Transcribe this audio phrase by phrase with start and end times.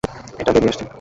[0.39, 0.85] এটা বেরিয়ে আসছে।